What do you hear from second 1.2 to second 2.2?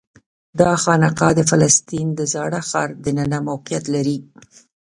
د فلسطین د